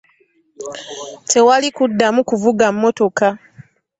Tewali 1.31 1.67
kuddamu 1.77 2.21
kuvuga 2.29 2.65
mmotoka. 2.73 3.27